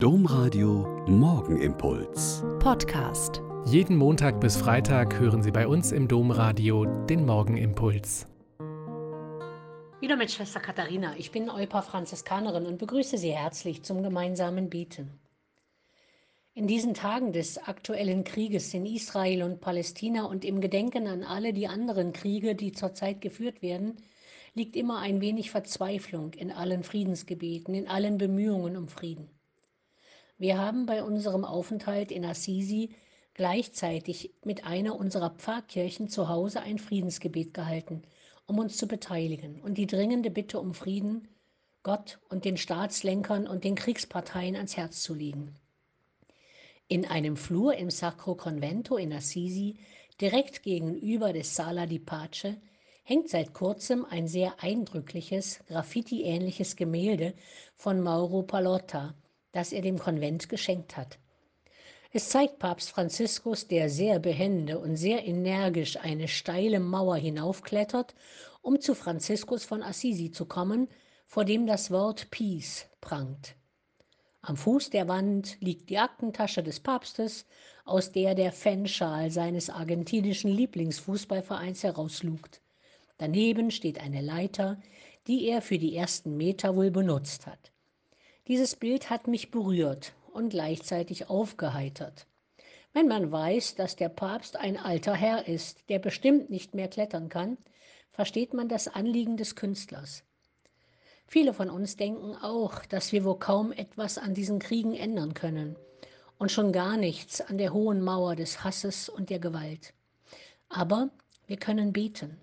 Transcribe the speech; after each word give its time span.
Domradio 0.00 1.04
Morgenimpuls. 1.08 2.44
Podcast. 2.60 3.42
Jeden 3.66 3.96
Montag 3.96 4.40
bis 4.40 4.56
Freitag 4.56 5.18
hören 5.18 5.42
Sie 5.42 5.50
bei 5.50 5.66
uns 5.66 5.90
im 5.90 6.06
Domradio 6.06 6.84
den 6.84 7.26
Morgenimpuls. 7.26 8.28
Wieder 9.98 10.14
mit 10.14 10.30
Schwester 10.30 10.60
Katharina. 10.60 11.16
Ich 11.16 11.32
bin 11.32 11.50
Eupa 11.50 11.82
Franziskanerin 11.82 12.66
und 12.66 12.78
begrüße 12.78 13.18
Sie 13.18 13.32
herzlich 13.32 13.82
zum 13.82 14.04
gemeinsamen 14.04 14.70
Beten. 14.70 15.18
In 16.54 16.68
diesen 16.68 16.94
Tagen 16.94 17.32
des 17.32 17.58
aktuellen 17.58 18.22
Krieges 18.22 18.72
in 18.74 18.86
Israel 18.86 19.42
und 19.42 19.60
Palästina 19.60 20.26
und 20.26 20.44
im 20.44 20.60
Gedenken 20.60 21.08
an 21.08 21.24
alle 21.24 21.52
die 21.52 21.66
anderen 21.66 22.12
Kriege, 22.12 22.54
die 22.54 22.70
zurzeit 22.70 23.20
geführt 23.20 23.62
werden, 23.62 23.96
liegt 24.54 24.76
immer 24.76 25.00
ein 25.00 25.20
wenig 25.20 25.50
Verzweiflung 25.50 26.34
in 26.34 26.52
allen 26.52 26.84
Friedensgebeten, 26.84 27.74
in 27.74 27.88
allen 27.88 28.16
Bemühungen 28.16 28.76
um 28.76 28.86
Frieden. 28.86 29.28
Wir 30.38 30.56
haben 30.56 30.86
bei 30.86 31.02
unserem 31.02 31.44
Aufenthalt 31.44 32.12
in 32.12 32.24
Assisi 32.24 32.90
gleichzeitig 33.34 34.32
mit 34.44 34.64
einer 34.64 34.94
unserer 34.94 35.30
Pfarrkirchen 35.30 36.08
zu 36.08 36.28
Hause 36.28 36.60
ein 36.60 36.78
Friedensgebet 36.78 37.52
gehalten, 37.52 38.02
um 38.46 38.58
uns 38.58 38.76
zu 38.76 38.86
beteiligen 38.86 39.60
und 39.60 39.78
die 39.78 39.88
dringende 39.88 40.30
Bitte 40.30 40.60
um 40.60 40.74
Frieden 40.74 41.26
Gott 41.82 42.20
und 42.28 42.44
den 42.44 42.56
Staatslenkern 42.56 43.48
und 43.48 43.64
den 43.64 43.74
Kriegsparteien 43.74 44.54
ans 44.54 44.76
Herz 44.76 45.02
zu 45.02 45.14
legen. 45.14 45.54
In 46.86 47.04
einem 47.04 47.36
Flur 47.36 47.74
im 47.74 47.90
Sacro 47.90 48.34
Convento 48.34 48.96
in 48.96 49.12
Assisi, 49.12 49.76
direkt 50.20 50.62
gegenüber 50.62 51.32
des 51.32 51.54
Sala 51.54 51.86
di 51.86 51.98
Pace, 51.98 52.56
hängt 53.02 53.28
seit 53.28 53.54
kurzem 53.54 54.04
ein 54.04 54.28
sehr 54.28 54.62
eindrückliches, 54.62 55.60
Graffiti-ähnliches 55.66 56.76
Gemälde 56.76 57.34
von 57.76 58.00
Mauro 58.00 58.42
Palotta, 58.42 59.14
das 59.58 59.72
er 59.72 59.82
dem 59.82 59.98
Konvent 59.98 60.48
geschenkt 60.48 60.96
hat. 60.96 61.18
Es 62.12 62.28
zeigt 62.28 62.60
Papst 62.60 62.90
Franziskus, 62.90 63.66
der 63.66 63.90
sehr 63.90 64.20
behende 64.20 64.78
und 64.78 64.94
sehr 64.94 65.26
energisch 65.26 65.96
eine 65.96 66.28
steile 66.28 66.78
Mauer 66.78 67.16
hinaufklettert, 67.16 68.14
um 68.62 68.80
zu 68.80 68.94
Franziskus 68.94 69.64
von 69.64 69.82
Assisi 69.82 70.30
zu 70.30 70.46
kommen, 70.46 70.86
vor 71.26 71.44
dem 71.44 71.66
das 71.66 71.90
Wort 71.90 72.30
Peace 72.30 72.86
prangt. 73.00 73.56
Am 74.42 74.56
Fuß 74.56 74.90
der 74.90 75.08
Wand 75.08 75.60
liegt 75.60 75.90
die 75.90 75.98
Aktentasche 75.98 76.62
des 76.62 76.78
Papstes, 76.78 77.44
aus 77.84 78.12
der 78.12 78.36
der 78.36 78.52
Fanschal 78.52 79.32
seines 79.32 79.70
argentinischen 79.70 80.52
Lieblingsfußballvereins 80.52 81.82
herauslugt. 81.82 82.62
Daneben 83.16 83.72
steht 83.72 84.00
eine 84.00 84.20
Leiter, 84.20 84.80
die 85.26 85.48
er 85.48 85.62
für 85.62 85.78
die 85.78 85.96
ersten 85.96 86.36
Meter 86.36 86.76
wohl 86.76 86.92
benutzt 86.92 87.48
hat. 87.48 87.72
Dieses 88.48 88.76
Bild 88.76 89.10
hat 89.10 89.28
mich 89.28 89.50
berührt 89.50 90.14
und 90.32 90.48
gleichzeitig 90.48 91.28
aufgeheitert. 91.28 92.26
Wenn 92.94 93.06
man 93.06 93.30
weiß, 93.30 93.74
dass 93.74 93.94
der 93.94 94.08
Papst 94.08 94.56
ein 94.56 94.78
alter 94.78 95.14
Herr 95.14 95.46
ist, 95.46 95.90
der 95.90 95.98
bestimmt 95.98 96.48
nicht 96.48 96.74
mehr 96.74 96.88
klettern 96.88 97.28
kann, 97.28 97.58
versteht 98.10 98.54
man 98.54 98.70
das 98.70 98.88
Anliegen 98.88 99.36
des 99.36 99.54
Künstlers. 99.54 100.24
Viele 101.26 101.52
von 101.52 101.68
uns 101.68 101.96
denken 101.96 102.34
auch, 102.36 102.86
dass 102.86 103.12
wir 103.12 103.22
wohl 103.22 103.38
kaum 103.38 103.70
etwas 103.70 104.16
an 104.16 104.32
diesen 104.32 104.60
Kriegen 104.60 104.94
ändern 104.94 105.34
können 105.34 105.76
und 106.38 106.50
schon 106.50 106.72
gar 106.72 106.96
nichts 106.96 107.42
an 107.42 107.58
der 107.58 107.74
hohen 107.74 108.00
Mauer 108.00 108.34
des 108.34 108.64
Hasses 108.64 109.10
und 109.10 109.28
der 109.28 109.40
Gewalt. 109.40 109.92
Aber 110.70 111.10
wir 111.46 111.58
können 111.58 111.92
beten. 111.92 112.40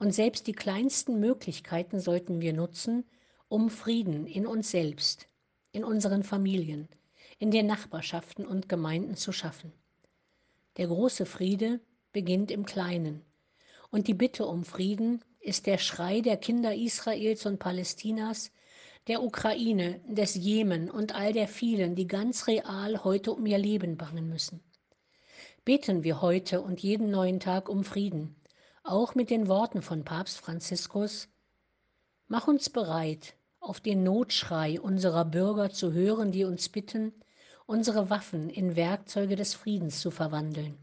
Und 0.00 0.12
selbst 0.12 0.48
die 0.48 0.52
kleinsten 0.52 1.20
Möglichkeiten 1.20 2.00
sollten 2.00 2.40
wir 2.40 2.52
nutzen, 2.52 3.04
um 3.52 3.68
Frieden 3.68 4.26
in 4.26 4.46
uns 4.46 4.70
selbst, 4.70 5.28
in 5.72 5.84
unseren 5.84 6.22
Familien, 6.22 6.88
in 7.38 7.50
den 7.50 7.66
Nachbarschaften 7.66 8.46
und 8.46 8.66
Gemeinden 8.66 9.14
zu 9.14 9.30
schaffen. 9.30 9.74
Der 10.78 10.86
große 10.86 11.26
Friede 11.26 11.78
beginnt 12.14 12.50
im 12.50 12.64
Kleinen. 12.64 13.20
Und 13.90 14.08
die 14.08 14.14
Bitte 14.14 14.46
um 14.46 14.64
Frieden 14.64 15.22
ist 15.38 15.66
der 15.66 15.76
Schrei 15.76 16.22
der 16.22 16.38
Kinder 16.38 16.74
Israels 16.74 17.44
und 17.44 17.58
Palästinas, 17.58 18.52
der 19.06 19.22
Ukraine, 19.22 20.00
des 20.08 20.34
Jemen 20.34 20.90
und 20.90 21.14
all 21.14 21.34
der 21.34 21.46
vielen, 21.46 21.94
die 21.94 22.06
ganz 22.06 22.46
real 22.46 23.04
heute 23.04 23.32
um 23.32 23.44
ihr 23.44 23.58
Leben 23.58 23.98
bangen 23.98 24.30
müssen. 24.30 24.62
Beten 25.66 26.04
wir 26.04 26.22
heute 26.22 26.62
und 26.62 26.80
jeden 26.80 27.10
neuen 27.10 27.38
Tag 27.38 27.68
um 27.68 27.84
Frieden, 27.84 28.34
auch 28.82 29.14
mit 29.14 29.28
den 29.28 29.46
Worten 29.46 29.82
von 29.82 30.06
Papst 30.06 30.40
Franziskus, 30.40 31.28
Mach 32.28 32.48
uns 32.48 32.70
bereit, 32.70 33.34
auf 33.62 33.80
den 33.80 34.02
Notschrei 34.02 34.80
unserer 34.80 35.24
Bürger 35.24 35.70
zu 35.70 35.92
hören, 35.92 36.32
die 36.32 36.44
uns 36.44 36.68
bitten, 36.68 37.12
unsere 37.64 38.10
Waffen 38.10 38.50
in 38.50 38.74
Werkzeuge 38.74 39.36
des 39.36 39.54
Friedens 39.54 40.00
zu 40.00 40.10
verwandeln, 40.10 40.76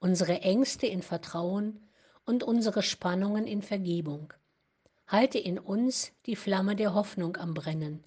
unsere 0.00 0.40
Ängste 0.40 0.86
in 0.86 1.02
Vertrauen 1.02 1.80
und 2.24 2.42
unsere 2.42 2.82
Spannungen 2.82 3.46
in 3.46 3.60
Vergebung. 3.60 4.32
Halte 5.06 5.38
in 5.38 5.58
uns 5.58 6.12
die 6.26 6.36
Flamme 6.36 6.76
der 6.76 6.94
Hoffnung 6.94 7.36
am 7.36 7.52
Brennen, 7.52 8.02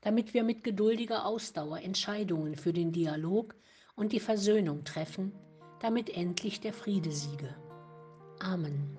damit 0.00 0.34
wir 0.34 0.42
mit 0.42 0.64
geduldiger 0.64 1.24
Ausdauer 1.24 1.80
Entscheidungen 1.80 2.56
für 2.56 2.72
den 2.72 2.92
Dialog 2.92 3.54
und 3.94 4.12
die 4.12 4.20
Versöhnung 4.20 4.84
treffen, 4.84 5.32
damit 5.80 6.10
endlich 6.10 6.60
der 6.60 6.72
Friede 6.72 7.12
siege. 7.12 7.54
Amen. 8.40 8.98